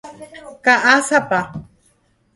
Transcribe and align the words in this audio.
Ka'asapa. 0.65 1.39